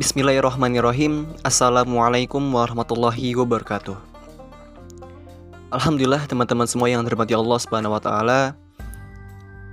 Bismillahirrahmanirrahim. 0.00 1.28
Assalamualaikum 1.44 2.40
warahmatullahi 2.40 3.36
wabarakatuh. 3.36 4.00
Alhamdulillah 5.68 6.24
teman-teman 6.24 6.64
semua 6.64 6.88
yang 6.88 7.04
terhormati 7.04 7.36
Allah 7.36 7.60
subhanahu 7.60 7.92
wa 7.92 8.00
ta'ala. 8.00 8.56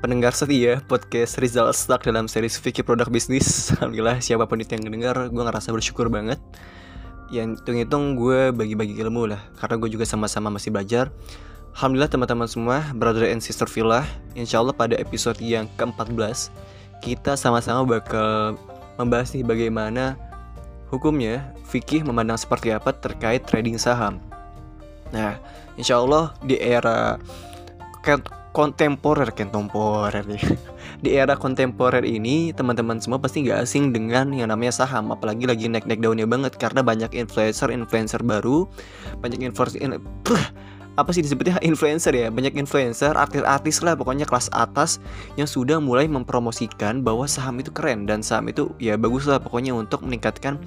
Pendengar 0.04 0.36
setia 0.36 0.84
podcast 0.84 1.40
Rizal 1.40 1.72
Stuck 1.72 2.04
dalam 2.04 2.28
series 2.28 2.60
Vicky 2.60 2.84
Produk 2.84 3.08
Bisnis 3.08 3.48
Alhamdulillah 3.80 4.20
siapa 4.20 4.44
pun 4.44 4.60
itu 4.60 4.76
yang 4.76 4.92
mendengar 4.92 5.16
Gue 5.32 5.48
ngerasa 5.48 5.72
bersyukur 5.72 6.12
banget. 6.12 6.44
Yang 7.32 7.64
hitung-hitung 7.64 8.20
gue 8.20 8.52
bagi-bagi 8.52 9.00
ilmu 9.00 9.32
lah 9.32 9.40
Karena 9.56 9.80
gue 9.80 9.96
juga 9.96 10.04
sama-sama 10.04 10.52
masih 10.52 10.76
belajar. 10.76 11.08
Alhamdulillah 11.72 12.12
teman-teman 12.12 12.52
semua 12.52 12.84
Brother 12.92 13.32
and 13.32 13.40
sister 13.40 13.72
Villa 13.72 14.04
Insya 14.36 14.60
Allah 14.60 14.76
pada 14.76 15.00
episode 15.00 15.40
yang 15.40 15.72
ke-14 15.80 16.52
Kita 17.00 17.40
sama-sama 17.40 17.88
bakal 17.88 18.60
membahas 18.98 19.34
nih 19.34 19.46
bagaimana 19.46 20.18
hukumnya 20.90 21.54
fikih 21.70 22.04
memandang 22.04 22.40
seperti 22.40 22.74
apa 22.74 22.92
terkait 22.96 23.46
trading 23.46 23.78
saham. 23.78 24.20
Nah, 25.12 25.40
insya 25.80 26.02
Allah 26.02 26.36
di 26.44 26.60
era 26.60 27.16
kontemporer, 28.58 29.30
kontemporer 29.36 30.26
nih. 30.26 30.42
Di 31.04 31.14
era 31.14 31.38
kontemporer 31.38 32.02
ini, 32.02 32.50
teman-teman 32.58 32.98
semua 32.98 33.22
pasti 33.22 33.46
nggak 33.46 33.70
asing 33.70 33.94
dengan 33.94 34.34
yang 34.34 34.50
namanya 34.50 34.82
saham, 34.82 35.14
apalagi 35.14 35.46
lagi 35.46 35.70
naik-naik 35.70 36.02
daunnya 36.02 36.26
banget 36.26 36.58
karena 36.58 36.82
banyak 36.82 37.14
influencer-influencer 37.14 38.26
baru, 38.26 38.66
banyak 39.22 39.46
influencer, 39.46 39.78
in, 39.78 40.02
apa 40.98 41.14
sih 41.14 41.22
disebutnya? 41.22 41.62
Influencer 41.70 42.12
ya 42.12 42.34
banyak 42.34 42.58
influencer 42.58 43.14
artis-artis 43.14 43.86
lah 43.86 43.94
pokoknya 43.94 44.26
kelas 44.26 44.50
atas 44.52 44.98
yang 45.38 45.46
sudah 45.46 45.78
mulai 45.78 46.10
mempromosikan 46.10 47.06
bahwa 47.06 47.30
saham 47.30 47.62
itu 47.62 47.70
keren 47.70 48.10
dan 48.10 48.26
saham 48.26 48.50
itu 48.50 48.74
ya 48.82 48.98
bagus 48.98 49.30
lah 49.30 49.38
pokoknya 49.38 49.78
untuk 49.78 50.02
meningkatkan 50.02 50.58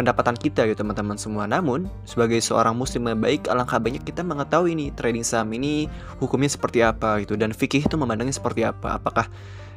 pendapatan 0.00 0.36
kita 0.36 0.64
gitu 0.68 0.80
teman-teman 0.80 1.20
semua. 1.20 1.44
Namun 1.44 1.88
sebagai 2.08 2.40
seorang 2.40 2.72
muslim 2.72 3.04
yang 3.08 3.20
baik 3.20 3.48
alangkah 3.52 3.76
banyak 3.76 4.00
kita 4.04 4.24
mengetahui 4.24 4.72
ini 4.72 4.92
trading 4.96 5.24
saham 5.24 5.52
ini 5.52 5.92
hukumnya 6.18 6.48
seperti 6.48 6.80
apa 6.80 7.20
gitu 7.24 7.36
dan 7.36 7.52
fikih 7.52 7.84
itu 7.84 7.96
memandangnya 8.00 8.36
seperti 8.36 8.64
apa. 8.64 8.96
Apakah 8.96 9.28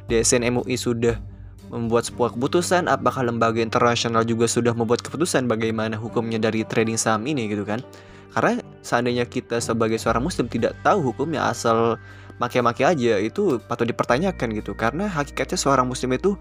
DSN 0.08 0.48
MUI 0.48 0.76
sudah 0.80 1.20
membuat 1.68 2.08
sebuah 2.08 2.36
keputusan? 2.36 2.88
Apakah 2.88 3.24
lembaga 3.24 3.60
internasional 3.60 4.24
juga 4.24 4.48
sudah 4.48 4.72
membuat 4.72 5.04
keputusan 5.04 5.44
bagaimana 5.44 5.96
hukumnya 5.96 6.40
dari 6.40 6.64
trading 6.64 6.96
saham 6.96 7.24
ini 7.28 7.48
gitu 7.48 7.64
kan 7.68 7.84
karena 8.30 8.62
seandainya 8.80 9.24
kita 9.26 9.58
sebagai 9.58 9.98
seorang 9.98 10.22
muslim 10.22 10.46
tidak 10.46 10.78
tahu 10.86 11.12
hukumnya 11.12 11.50
asal 11.50 11.98
make-make 12.40 12.80
aja 12.80 13.20
itu 13.20 13.60
patut 13.68 13.84
dipertanyakan 13.84 14.54
gitu 14.56 14.72
karena 14.72 15.10
hakikatnya 15.10 15.58
seorang 15.58 15.84
muslim 15.84 16.14
itu 16.16 16.38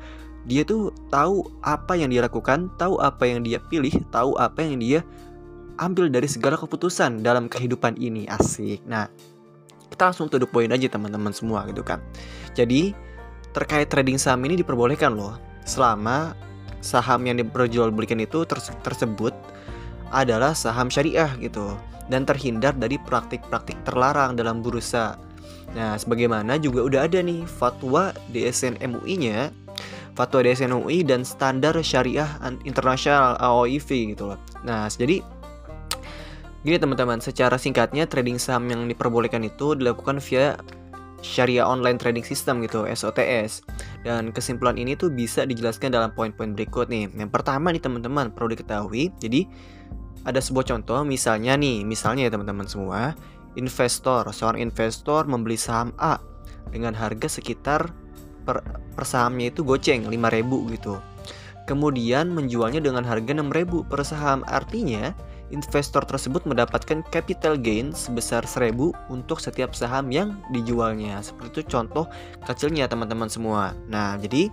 dia 0.48 0.64
tuh 0.64 0.96
tahu 1.12 1.46
apa 1.62 2.00
yang 2.00 2.10
dia 2.10 2.24
lakukan, 2.24 2.72
tahu 2.80 2.98
apa 3.04 3.28
yang 3.28 3.44
dia 3.44 3.60
pilih, 3.60 3.92
tahu 4.10 4.40
apa 4.40 4.64
yang 4.64 4.80
dia 4.80 5.00
ambil 5.80 6.08
dari 6.08 6.28
segala 6.32 6.56
keputusan 6.56 7.22
dalam 7.24 7.52
kehidupan 7.52 8.00
ini 8.00 8.24
asik. 8.28 8.84
Nah, 8.88 9.12
kita 9.92 10.12
langsung 10.12 10.32
tutup 10.32 10.52
poin 10.52 10.72
aja 10.72 10.88
teman-teman 10.88 11.36
semua 11.36 11.68
gitu 11.68 11.84
kan. 11.84 12.00
Jadi 12.56 12.96
terkait 13.52 13.92
trading 13.92 14.16
saham 14.16 14.40
ini 14.48 14.60
diperbolehkan 14.62 15.12
loh 15.12 15.36
selama 15.68 16.38
saham 16.80 17.28
yang 17.28 17.38
diperjualbelikan 17.42 18.22
itu 18.24 18.48
tersebut 18.86 19.36
adalah 20.14 20.58
saham 20.58 20.90
syariah 20.92 21.30
gitu 21.40 21.78
dan 22.10 22.26
terhindar 22.26 22.74
dari 22.74 22.98
praktik-praktik 22.98 23.78
terlarang 23.86 24.34
dalam 24.34 24.66
bursa. 24.66 25.18
Nah, 25.78 25.94
sebagaimana 25.94 26.58
juga 26.58 26.82
udah 26.82 27.02
ada 27.06 27.22
nih 27.22 27.46
fatwa 27.46 28.10
DSN 28.34 28.82
MUI-nya, 28.82 29.54
fatwa 30.18 30.42
DSN 30.42 30.74
MUI 30.74 31.06
dan 31.06 31.22
standar 31.22 31.78
syariah 31.86 32.26
internasional 32.66 33.38
AOIV 33.38 34.18
gitu 34.18 34.34
loh. 34.34 34.40
Nah, 34.66 34.90
jadi 34.90 35.22
gini 36.66 36.78
teman-teman, 36.82 37.22
secara 37.22 37.62
singkatnya 37.62 38.10
trading 38.10 38.42
saham 38.42 38.66
yang 38.68 38.90
diperbolehkan 38.90 39.46
itu 39.46 39.78
dilakukan 39.78 40.18
via 40.18 40.58
Syariah 41.20 41.68
Online 41.68 42.00
Trading 42.00 42.24
System 42.24 42.64
gitu, 42.66 42.88
SOTS. 42.88 43.62
Dan 44.08 44.32
kesimpulan 44.34 44.80
ini 44.80 44.96
tuh 44.96 45.12
bisa 45.12 45.44
dijelaskan 45.46 45.92
dalam 45.94 46.16
poin-poin 46.16 46.56
berikut 46.56 46.88
nih. 46.90 47.12
Yang 47.14 47.30
pertama 47.30 47.70
nih 47.76 47.84
teman-teman 47.84 48.32
perlu 48.32 48.56
diketahui, 48.56 49.12
jadi 49.20 49.46
ada 50.28 50.40
sebuah 50.44 50.68
contoh 50.68 51.02
misalnya 51.08 51.56
nih, 51.56 51.88
misalnya 51.88 52.28
ya 52.28 52.32
teman-teman 52.36 52.68
semua, 52.68 53.16
investor, 53.56 54.28
seorang 54.30 54.62
investor 54.62 55.26
membeli 55.26 55.56
saham 55.56 55.96
A 56.00 56.20
dengan 56.70 56.94
harga 56.94 57.40
sekitar 57.40 57.90
per, 58.44 58.62
per 58.94 59.06
sahamnya 59.06 59.54
itu 59.54 59.62
goceng 59.66 60.08
5000 60.08 60.74
gitu. 60.76 60.96
Kemudian 61.70 62.34
menjualnya 62.34 62.82
dengan 62.82 63.06
harga 63.06 63.30
6000 63.30 63.86
per 63.86 64.02
saham. 64.02 64.42
Artinya, 64.50 65.14
investor 65.54 66.02
tersebut 66.02 66.46
mendapatkan 66.50 67.06
capital 67.14 67.62
gain 67.62 67.94
sebesar 67.94 68.42
1000 68.42 68.74
untuk 69.14 69.38
setiap 69.38 69.78
saham 69.78 70.10
yang 70.10 70.38
dijualnya. 70.50 71.22
Seperti 71.22 71.62
itu 71.62 71.78
contoh 71.78 72.10
kecilnya 72.46 72.90
teman-teman 72.90 73.30
semua. 73.30 73.78
Nah, 73.86 74.18
jadi 74.18 74.50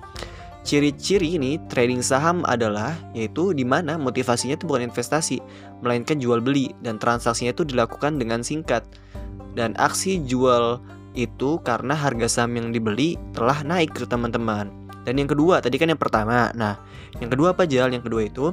Ciri-ciri 0.66 1.38
ini 1.38 1.62
trading 1.70 2.02
saham 2.02 2.42
adalah 2.42 2.98
yaitu 3.14 3.54
di 3.54 3.62
mana 3.62 3.94
motivasinya 3.94 4.58
itu 4.58 4.66
bukan 4.66 4.90
investasi, 4.90 5.38
melainkan 5.78 6.18
jual 6.18 6.42
beli 6.42 6.74
dan 6.82 6.98
transaksinya 6.98 7.54
itu 7.54 7.62
dilakukan 7.62 8.18
dengan 8.18 8.42
singkat. 8.42 8.82
Dan 9.54 9.78
aksi 9.78 10.26
jual 10.26 10.82
itu 11.14 11.62
karena 11.62 11.94
harga 11.94 12.26
saham 12.26 12.58
yang 12.58 12.74
dibeli 12.74 13.14
telah 13.30 13.62
naik 13.62 13.94
ke 13.94 14.10
teman-teman. 14.10 14.66
Dan 15.06 15.22
yang 15.22 15.30
kedua, 15.30 15.62
tadi 15.62 15.78
kan 15.78 15.86
yang 15.86 16.02
pertama. 16.02 16.50
Nah, 16.58 16.82
yang 17.22 17.30
kedua 17.30 17.54
apa 17.54 17.62
Jal? 17.62 17.94
Yang 17.94 18.10
kedua 18.10 18.22
itu 18.26 18.50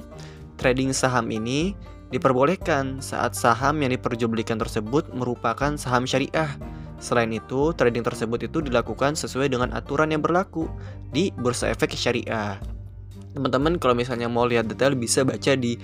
trading 0.61 0.93
saham 0.93 1.33
ini 1.33 1.73
diperbolehkan 2.13 3.01
saat 3.01 3.33
saham 3.33 3.81
yang 3.81 3.89
diperjualbelikan 3.89 4.61
tersebut 4.61 5.09
merupakan 5.17 5.73
saham 5.81 6.05
syariah 6.05 6.53
Selain 7.03 7.27
itu, 7.35 7.75
trading 7.75 7.99
tersebut 7.99 8.47
itu 8.47 8.63
dilakukan 8.63 9.19
sesuai 9.19 9.51
dengan 9.51 9.75
aturan 9.75 10.07
yang 10.15 10.23
berlaku 10.23 10.71
di 11.11 11.35
Bursa 11.35 11.67
Efek 11.67 11.91
Syariah. 11.99 12.55
Teman-teman 13.35 13.75
kalau 13.75 13.91
misalnya 13.91 14.31
mau 14.31 14.47
lihat 14.47 14.71
detail 14.71 14.95
bisa 14.95 15.27
baca 15.27 15.51
di 15.59 15.75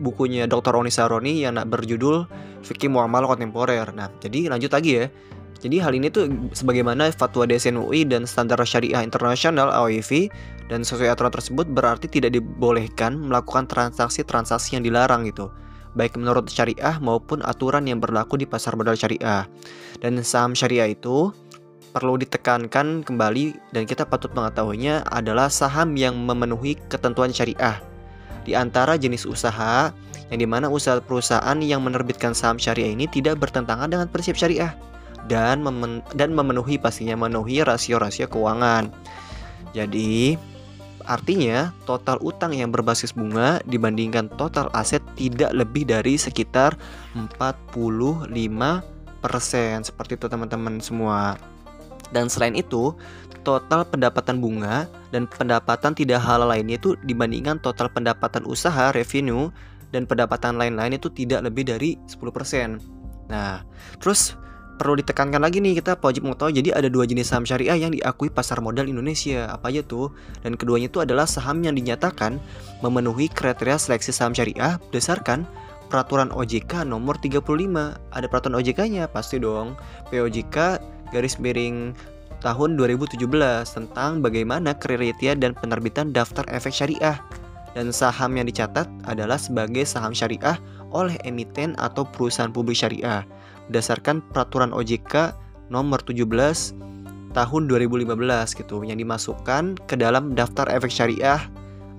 bukunya 0.00 0.48
Dr. 0.48 0.72
Oni 0.72 0.88
Saroni 0.88 1.44
yang 1.44 1.60
berjudul 1.60 2.24
Fikih 2.64 2.88
Muamalah 2.88 3.28
Kontemporer. 3.28 3.92
Nah, 3.92 4.08
jadi 4.24 4.48
lanjut 4.48 4.72
lagi 4.72 5.04
ya. 5.04 5.06
Jadi 5.60 5.76
hal 5.78 5.92
ini 5.92 6.08
tuh 6.08 6.26
sebagaimana 6.56 7.12
fatwa 7.12 7.44
DSNUI 7.44 8.08
dan 8.08 8.24
standar 8.24 8.58
syariah 8.64 9.04
internasional 9.04 9.70
AOIV 9.70 10.32
dan 10.72 10.82
sesuai 10.88 11.12
aturan 11.12 11.30
tersebut 11.30 11.68
berarti 11.68 12.08
tidak 12.08 12.34
dibolehkan 12.34 13.14
melakukan 13.14 13.68
transaksi-transaksi 13.68 14.74
yang 14.74 14.82
dilarang 14.82 15.22
gitu 15.28 15.52
baik 15.92 16.16
menurut 16.16 16.48
syariah 16.48 16.96
maupun 16.98 17.44
aturan 17.44 17.84
yang 17.84 18.00
berlaku 18.00 18.40
di 18.40 18.48
pasar 18.48 18.76
modal 18.76 18.96
syariah. 18.96 19.44
Dan 20.00 20.18
saham 20.24 20.56
syariah 20.56 20.92
itu 20.92 21.30
perlu 21.92 22.16
ditekankan 22.16 23.04
kembali 23.04 23.72
dan 23.76 23.84
kita 23.84 24.08
patut 24.08 24.32
mengetahuinya 24.32 25.04
adalah 25.12 25.52
saham 25.52 25.92
yang 25.94 26.16
memenuhi 26.16 26.80
ketentuan 26.88 27.30
syariah. 27.30 27.78
Di 28.42 28.56
antara 28.56 28.96
jenis 28.96 29.28
usaha 29.28 29.92
yang 30.32 30.40
di 30.40 30.48
mana 30.48 30.72
usaha 30.72 30.98
perusahaan 30.98 31.58
yang 31.60 31.84
menerbitkan 31.84 32.32
saham 32.32 32.56
syariah 32.56 32.96
ini 32.96 33.04
tidak 33.06 33.36
bertentangan 33.38 33.92
dengan 33.92 34.08
prinsip 34.08 34.34
syariah 34.34 34.72
dan 35.28 35.62
dan 36.16 36.30
memenuhi 36.32 36.80
pastinya 36.80 37.14
memenuhi 37.14 37.62
rasio-rasio 37.62 38.26
keuangan. 38.26 38.90
Jadi, 39.72 40.36
Artinya, 41.06 41.74
total 41.84 42.18
utang 42.22 42.54
yang 42.54 42.70
berbasis 42.70 43.12
bunga 43.12 43.58
dibandingkan 43.66 44.30
total 44.38 44.70
aset 44.74 45.02
tidak 45.18 45.50
lebih 45.52 45.86
dari 45.86 46.14
sekitar 46.14 46.78
45% 47.14 48.82
seperti 49.82 50.12
itu 50.18 50.26
teman-teman 50.30 50.78
semua. 50.78 51.34
Dan 52.12 52.28
selain 52.28 52.54
itu, 52.54 52.94
total 53.42 53.82
pendapatan 53.86 54.38
bunga 54.38 54.86
dan 55.10 55.26
pendapatan 55.26 55.92
tidak 55.92 56.22
halal 56.22 56.48
lainnya 56.48 56.78
itu 56.78 56.94
dibandingkan 57.02 57.58
total 57.58 57.90
pendapatan 57.90 58.46
usaha 58.46 58.94
revenue 58.94 59.50
dan 59.90 60.08
pendapatan 60.08 60.56
lain-lain 60.56 60.96
itu 60.96 61.10
tidak 61.12 61.44
lebih 61.44 61.68
dari 61.68 61.98
10%. 62.08 62.80
Nah, 63.28 63.64
terus 63.98 64.38
perlu 64.76 64.98
ditekankan 64.98 65.38
lagi 65.38 65.60
nih 65.60 65.78
kita 65.78 65.94
wajib 66.00 66.26
mengetahui 66.26 66.58
jadi 66.58 66.74
ada 66.74 66.88
dua 66.88 67.04
jenis 67.04 67.30
saham 67.30 67.44
syariah 67.44 67.76
yang 67.76 67.92
diakui 67.92 68.32
pasar 68.32 68.58
modal 68.58 68.88
Indonesia. 68.88 69.48
Apa 69.52 69.70
aja 69.70 69.84
tuh? 69.84 70.10
Dan 70.42 70.56
keduanya 70.56 70.88
itu 70.88 70.98
adalah 70.98 71.28
saham 71.28 71.60
yang 71.62 71.76
dinyatakan 71.76 72.42
memenuhi 72.80 73.30
kriteria 73.30 73.78
seleksi 73.78 74.10
saham 74.10 74.32
syariah 74.34 74.80
berdasarkan 74.90 75.44
peraturan 75.92 76.32
OJK 76.32 76.88
nomor 76.88 77.20
35 77.20 77.44
ada 77.92 78.26
peraturan 78.26 78.56
OJK-nya 78.58 79.06
pasti 79.12 79.38
dong. 79.38 79.76
POJK 80.08 80.80
garis 81.12 81.36
miring 81.36 81.92
tahun 82.40 82.74
2017 82.74 83.22
tentang 83.68 84.18
bagaimana 84.24 84.74
kriteria 84.74 85.38
dan 85.38 85.52
penerbitan 85.54 86.10
daftar 86.10 86.48
efek 86.50 86.72
syariah. 86.72 87.20
Dan 87.72 87.88
saham 87.88 88.36
yang 88.36 88.44
dicatat 88.44 88.84
adalah 89.08 89.40
sebagai 89.40 89.88
saham 89.88 90.12
syariah 90.12 90.60
oleh 90.92 91.16
emiten 91.24 91.72
atau 91.80 92.04
perusahaan 92.04 92.52
publik 92.52 92.76
syariah 92.76 93.24
berdasarkan 93.70 94.24
peraturan 94.32 94.74
OJK 94.74 95.34
nomor 95.68 96.02
17 96.04 96.24
tahun 97.32 97.62
2015 97.64 98.12
gitu 98.60 98.84
yang 98.84 99.00
dimasukkan 99.00 99.76
ke 99.88 99.94
dalam 99.96 100.36
daftar 100.36 100.68
efek 100.68 100.92
syariah 100.92 101.40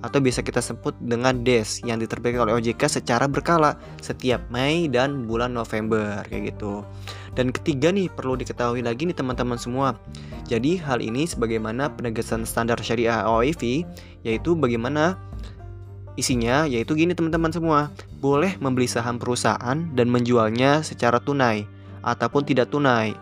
atau 0.04 0.20
bisa 0.20 0.44
kita 0.44 0.60
sebut 0.60 0.92
dengan 1.00 1.40
DES 1.40 1.80
yang 1.88 1.96
diterbitkan 1.96 2.44
oleh 2.44 2.60
OJK 2.60 3.00
secara 3.00 3.24
berkala 3.24 3.80
setiap 4.04 4.44
Mei 4.52 4.84
dan 4.84 5.24
bulan 5.24 5.56
November 5.56 6.20
kayak 6.28 6.54
gitu. 6.54 6.84
Dan 7.32 7.48
ketiga 7.48 7.88
nih 7.88 8.12
perlu 8.12 8.36
diketahui 8.36 8.84
lagi 8.84 9.08
nih 9.08 9.16
teman-teman 9.16 9.56
semua. 9.56 9.96
Jadi 10.44 10.76
hal 10.76 11.00
ini 11.00 11.24
sebagaimana 11.24 11.88
penegasan 11.88 12.44
standar 12.44 12.76
syariah 12.84 13.24
OIV 13.24 13.88
yaitu 14.28 14.52
bagaimana 14.52 15.16
isinya 16.14 16.66
yaitu 16.66 16.94
gini 16.94 17.12
teman-teman 17.14 17.50
semua. 17.50 17.80
Boleh 18.22 18.56
membeli 18.58 18.86
saham 18.90 19.18
perusahaan 19.18 19.78
dan 19.94 20.06
menjualnya 20.08 20.80
secara 20.82 21.18
tunai 21.20 21.66
ataupun 22.04 22.44
tidak 22.46 22.70
tunai 22.70 23.14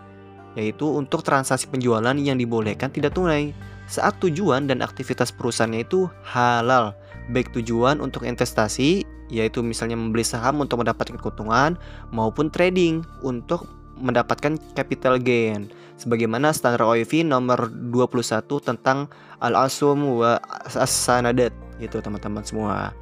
yaitu 0.53 0.85
untuk 0.85 1.25
transaksi 1.25 1.65
penjualan 1.69 2.13
yang 2.17 2.37
dibolehkan 2.37 2.93
tidak 2.93 3.17
tunai. 3.17 3.53
Saat 3.89 4.21
tujuan 4.23 4.69
dan 4.69 4.79
aktivitas 4.79 5.33
perusahaannya 5.33 5.83
itu 5.83 6.07
halal, 6.23 6.95
baik 7.35 7.51
tujuan 7.51 7.99
untuk 7.99 8.23
investasi, 8.23 9.03
yaitu 9.27 9.59
misalnya 9.59 9.99
membeli 9.99 10.23
saham 10.23 10.63
untuk 10.63 10.81
mendapatkan 10.81 11.19
keuntungan, 11.19 11.75
maupun 12.15 12.47
trading 12.47 13.03
untuk 13.25 13.67
mendapatkan 13.99 14.57
capital 14.73 15.19
gain. 15.19 15.69
Sebagaimana 15.99 16.55
standar 16.55 16.81
OIV 16.81 17.27
nomor 17.27 17.69
21 17.69 18.47
tentang 18.63 19.11
al-asum 19.43 19.99
wa 20.19 20.41
as-sanadat 20.65 21.53
gitu 21.83 21.99
teman-teman 21.99 22.43
semua. 22.47 22.95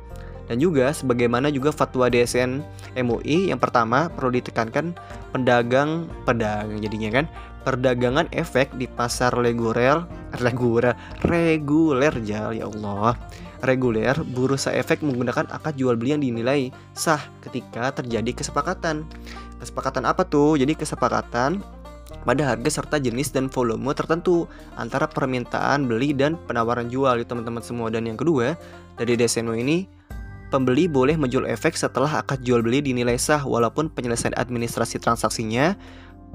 Dan 0.52 0.60
juga 0.60 0.92
sebagaimana 0.92 1.48
juga 1.48 1.72
fatwa 1.72 2.12
DSN 2.12 2.60
MUI 3.00 3.54
yang 3.54 3.60
pertama 3.62 4.12
perlu 4.12 4.36
ditekankan 4.36 4.92
pedagang 5.32 6.12
pedagang 6.28 6.76
jadinya 6.84 7.22
kan 7.22 7.26
perdagangan 7.64 8.28
efek 8.36 8.74
di 8.76 8.90
pasar 8.90 9.32
reguler 9.32 10.04
reguler 10.44 10.98
reguler 11.24 12.14
ya 12.26 12.52
Allah. 12.52 13.16
Reguler 13.62 14.18
bursa 14.26 14.74
efek 14.74 15.06
menggunakan 15.06 15.46
akad 15.54 15.78
jual 15.78 15.94
beli 15.94 16.18
yang 16.18 16.24
dinilai 16.26 16.74
sah 16.98 17.22
ketika 17.46 17.94
terjadi 17.94 18.34
kesepakatan. 18.34 19.06
Kesepakatan 19.62 20.10
apa 20.10 20.26
tuh? 20.26 20.58
Jadi 20.58 20.74
kesepakatan 20.74 21.62
pada 22.22 22.54
harga 22.54 22.70
serta 22.82 23.02
jenis 23.02 23.34
dan 23.34 23.50
volume 23.50 23.92
tertentu 23.98 24.46
antara 24.78 25.10
permintaan 25.10 25.90
beli 25.90 26.14
dan 26.14 26.38
penawaran 26.46 26.88
jual. 26.92 27.18
Ya 27.22 27.26
teman-teman 27.26 27.64
semua. 27.66 27.90
Dan 27.90 28.06
yang 28.08 28.20
kedua 28.20 28.56
dari 29.00 29.18
deseno 29.18 29.58
ini 29.58 29.90
pembeli 30.54 30.86
boleh 30.86 31.16
menjual 31.16 31.48
efek 31.48 31.74
setelah 31.80 32.22
akad 32.22 32.44
jual 32.44 32.60
beli 32.60 32.84
dinilai 32.84 33.16
sah 33.16 33.42
walaupun 33.42 33.88
penyelesaian 33.88 34.36
administrasi 34.36 35.00
transaksinya 35.00 35.80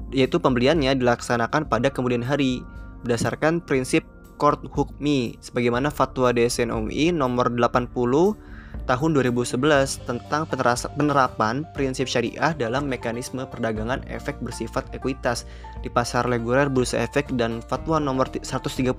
yaitu 0.09 0.41
pembeliannya 0.41 0.97
dilaksanakan 0.97 1.69
pada 1.69 1.93
kemudian 1.93 2.25
hari 2.25 2.63
berdasarkan 3.05 3.61
prinsip 3.61 4.03
Court 4.37 4.61
Hukmi. 4.69 5.37
Sebagaimana 5.41 5.89
fatwa 5.89 6.29
DSN 6.29 6.69
UI 6.69 7.09
nomor 7.09 7.49
80 7.49 8.56
tahun 8.87 9.19
2011 9.19 10.07
tentang 10.07 10.47
penerapan 10.95 11.67
prinsip 11.75 12.07
syariah 12.07 12.55
dalam 12.55 12.87
mekanisme 12.87 13.43
perdagangan 13.43 14.01
efek 14.07 14.39
bersifat 14.39 14.87
ekuitas 14.95 15.43
di 15.83 15.91
pasar 15.91 16.23
reguler 16.23 16.71
bursa 16.71 17.03
efek 17.03 17.35
dan 17.35 17.59
fatwa 17.59 17.99
nomor 17.99 18.31
135 18.31 18.95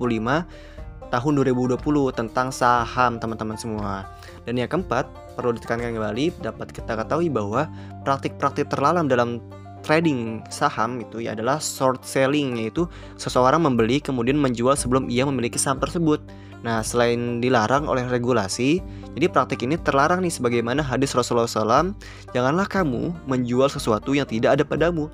tahun 1.09 1.33
2020 1.41 1.81
tentang 2.13 2.53
saham 2.53 3.17
teman-teman 3.17 3.57
semua. 3.57 4.05
Dan 4.45 4.61
yang 4.61 4.69
keempat, 4.69 5.09
perlu 5.33 5.57
ditekankan 5.57 5.97
kembali 5.97 6.37
dapat 6.45 6.69
kita 6.69 6.93
ketahui 6.93 7.33
bahwa 7.33 7.65
praktik-praktik 8.05 8.69
terlalam 8.69 9.09
dalam 9.09 9.41
trading 9.81 10.43
saham 10.53 11.01
itu 11.01 11.23
ya 11.25 11.33
adalah 11.33 11.57
short 11.57 12.03
selling 12.05 12.59
yaitu 12.61 12.85
seseorang 13.15 13.63
membeli 13.63 14.03
kemudian 14.03 14.37
menjual 14.37 14.75
sebelum 14.77 15.09
ia 15.09 15.25
memiliki 15.25 15.57
saham 15.57 15.81
tersebut. 15.81 16.21
Nah, 16.59 16.83
selain 16.83 17.39
dilarang 17.39 17.87
oleh 17.87 18.03
regulasi, 18.03 18.83
jadi 19.15 19.31
praktik 19.31 19.63
ini 19.63 19.79
terlarang 19.79 20.19
nih 20.19 20.33
sebagaimana 20.33 20.83
hadis 20.83 21.15
Rasulullah 21.15 21.47
SAW, 21.47 21.95
janganlah 22.35 22.67
kamu 22.67 23.15
menjual 23.31 23.71
sesuatu 23.71 24.11
yang 24.11 24.27
tidak 24.27 24.59
ada 24.59 24.63
padamu. 24.67 25.07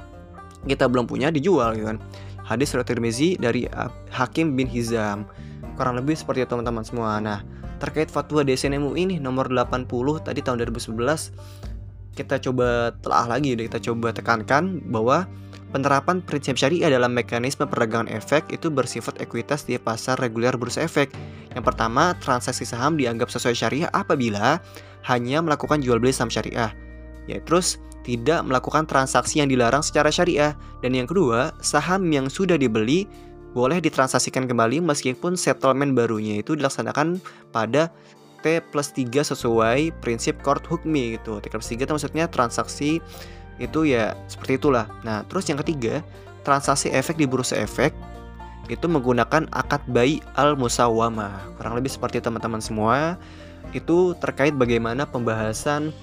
Kita 0.65 0.89
belum 0.89 1.05
punya 1.05 1.29
dijual 1.29 1.77
gitu 1.77 1.93
kan. 1.93 2.01
Hadis 2.41 2.73
riwayat 2.73 2.89
Tirmizi 2.89 3.37
dari 3.37 3.69
Hakim 4.09 4.57
bin 4.57 4.65
Hizam. 4.65 5.29
Kurang 5.77 5.97
lebih 5.97 6.17
seperti 6.17 6.45
itu 6.45 6.49
teman-teman 6.49 6.81
semua. 6.81 7.21
Nah, 7.21 7.45
terkait 7.77 8.09
fatwa 8.09 8.41
DSN 8.41 8.81
ini 8.97 9.21
nomor 9.21 9.49
80 9.49 9.85
tadi 10.25 10.39
tahun 10.41 10.65
2011 10.65 12.15
kita 12.15 12.39
coba 12.39 12.95
telah 13.03 13.27
lagi 13.27 13.59
kita 13.59 13.77
coba 13.91 14.15
tekankan 14.15 14.79
bahwa 14.87 15.27
penerapan 15.75 16.23
prinsip 16.23 16.55
syariah 16.55 16.87
dalam 16.87 17.11
mekanisme 17.11 17.67
perdagangan 17.67 18.07
efek 18.07 18.47
itu 18.55 18.71
bersifat 18.71 19.19
ekuitas 19.19 19.67
di 19.67 19.75
pasar 19.75 20.15
reguler 20.15 20.55
bursa 20.55 20.87
efek. 20.87 21.11
Yang 21.51 21.67
pertama, 21.67 22.15
transaksi 22.23 22.63
saham 22.63 22.95
dianggap 22.95 23.27
sesuai 23.27 23.51
syariah 23.51 23.91
apabila 23.91 24.63
hanya 25.11 25.43
melakukan 25.43 25.83
jual 25.83 25.99
beli 25.99 26.15
saham 26.15 26.31
syariah. 26.31 26.71
Ya, 27.27 27.43
terus 27.43 27.83
tidak 28.07 28.47
melakukan 28.47 28.87
transaksi 28.87 29.43
yang 29.43 29.51
dilarang 29.51 29.83
secara 29.83 30.07
syariah. 30.07 30.55
Dan 30.79 30.95
yang 30.95 31.11
kedua, 31.11 31.51
saham 31.59 32.07
yang 32.07 32.31
sudah 32.31 32.55
dibeli 32.55 33.03
boleh 33.51 33.83
ditransaksikan 33.83 34.47
kembali 34.47 34.79
meskipun 34.79 35.35
settlement 35.35 35.91
barunya 35.91 36.39
itu 36.39 36.55
dilaksanakan 36.55 37.19
pada 37.51 37.91
T 38.43 38.61
plus 38.69 38.91
3 38.93 39.31
sesuai 39.31 39.95
prinsip 40.03 40.37
court 40.43 40.61
hukmi 40.67 41.15
gitu 41.15 41.39
T 41.39 41.47
plus 41.47 41.71
3 41.71 41.87
itu 41.87 41.91
maksudnya 41.95 42.27
transaksi 42.27 42.99
itu 43.57 43.87
ya 43.87 44.17
seperti 44.27 44.59
itulah. 44.59 44.87
Nah 45.05 45.23
terus 45.27 45.47
yang 45.47 45.59
ketiga 45.61 46.03
transaksi 46.45 46.91
efek 46.93 47.17
di 47.17 47.25
bursa 47.25 47.57
efek 47.57 47.95
itu 48.65 48.85
menggunakan 48.89 49.45
akad 49.53 49.85
bayi 49.89 50.21
al 50.33 50.57
musawama 50.57 51.37
kurang 51.57 51.77
lebih 51.77 51.93
seperti 51.93 52.17
teman-teman 52.17 52.57
semua 52.57 53.21
itu 53.77 54.17
terkait 54.17 54.57
bagaimana 54.57 55.05
pembahasan 55.05 55.93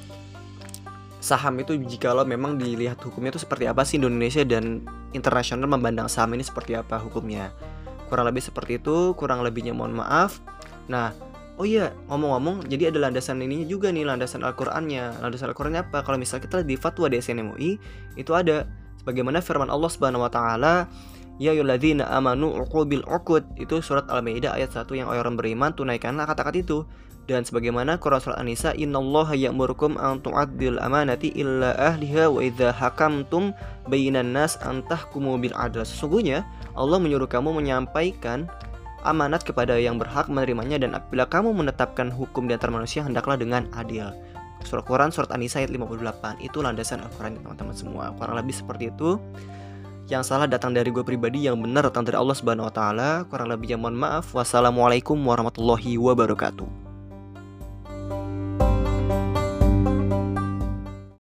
saham 1.22 1.54
itu 1.62 1.78
jikalau 1.78 2.26
memang 2.26 2.58
dilihat 2.58 2.98
hukumnya 3.02 3.34
itu 3.34 3.42
seperti 3.46 3.70
apa 3.70 3.86
sih 3.86 3.98
Indonesia 3.98 4.42
dan 4.42 4.82
internasional 5.14 5.70
memandang 5.70 6.10
saham 6.10 6.34
ini 6.34 6.42
seperti 6.42 6.74
apa 6.74 6.98
hukumnya. 6.98 7.54
Kurang 8.10 8.26
lebih 8.26 8.42
seperti 8.42 8.82
itu 8.82 9.14
kurang 9.14 9.46
lebihnya 9.46 9.70
mohon 9.70 10.02
maaf. 10.02 10.42
Nah 10.90 11.14
Oh 11.60 11.68
iya, 11.68 11.92
ngomong-ngomong, 12.08 12.64
jadi 12.64 12.88
ada 12.88 13.08
landasan 13.08 13.44
ini 13.44 13.68
juga 13.68 13.92
nih, 13.92 14.08
landasan 14.08 14.40
Al-Qur'annya. 14.40 15.20
Landasan 15.20 15.52
Al-Qur'annya 15.52 15.84
apa? 15.84 16.00
Kalau 16.00 16.16
misalnya 16.16 16.48
kita 16.48 16.64
di 16.64 16.80
fatwa 16.80 17.12
DSN 17.12 17.44
MUI, 17.44 17.76
itu 18.16 18.32
ada 18.32 18.64
sebagaimana 19.04 19.44
firman 19.44 19.68
Allah 19.68 19.90
Subhanahu 19.92 20.24
wa 20.24 20.32
taala, 20.32 20.88
Ya 21.40 21.56
ayyuhalladzina 21.56 22.06
amanu 22.12 22.52
uqubil 22.52 23.02
uqud. 23.08 23.42
Itu 23.56 23.80
surat 23.80 24.04
Al-Maidah 24.12 24.52
ayat 24.52 24.76
1 24.76 24.86
yang 24.92 25.08
orang 25.08 25.34
beriman 25.34 25.72
tunaikanlah 25.72 26.28
kata-kata 26.28 26.60
itu. 26.60 26.78
Dan 27.26 27.46
sebagaimana 27.46 28.02
Quran 28.02 28.18
surat 28.18 28.38
An-Nisa, 28.38 28.74
"Innallaha 28.74 29.38
ya'murukum 29.38 29.94
an 29.94 30.18
tu'addil 30.22 30.82
amanati 30.82 31.30
illa 31.38 31.74
ahliha 31.78 32.30
wa 32.30 32.42
idza 32.42 32.74
hakamtum 32.74 33.54
bainan 33.86 34.34
nas 34.34 34.58
an 34.62 34.82
tahkumu 34.86 35.38
bil 35.38 35.54
adl." 35.54 35.86
Sesungguhnya 35.86 36.42
Allah 36.74 36.98
menyuruh 36.98 37.30
kamu 37.30 37.54
menyampaikan 37.54 38.50
amanat 39.02 39.42
kepada 39.46 39.78
yang 39.78 39.98
berhak 39.98 40.30
menerimanya 40.30 40.78
dan 40.78 40.98
apabila 40.98 41.26
kamu 41.26 41.50
menetapkan 41.54 42.08
hukum 42.10 42.46
di 42.46 42.54
antara 42.56 42.74
manusia 42.74 43.02
hendaklah 43.02 43.38
dengan 43.38 43.66
adil. 43.74 44.10
Surat 44.62 44.86
Quran 44.86 45.10
surat 45.10 45.30
An-Nisa 45.34 45.58
ayat 45.58 45.74
58 45.74 46.38
itu 46.42 46.62
landasan 46.62 47.02
Al-Quran 47.02 47.42
teman-teman 47.42 47.74
semua. 47.74 48.14
Kurang 48.14 48.38
lebih 48.38 48.54
seperti 48.54 48.94
itu. 48.94 49.18
Yang 50.10 50.34
salah 50.34 50.46
datang 50.50 50.74
dari 50.74 50.90
gue 50.90 51.02
pribadi, 51.02 51.46
yang 51.46 51.58
benar 51.62 51.90
datang 51.90 52.06
dari 52.06 52.18
Allah 52.18 52.34
Subhanahu 52.34 52.70
wa 52.70 52.74
taala. 52.74 53.10
Kurang 53.26 53.50
lebihnya 53.50 53.78
mohon 53.78 53.98
maaf. 53.98 54.34
Wassalamualaikum 54.34 55.18
warahmatullahi 55.18 55.98
wabarakatuh. 55.98 56.81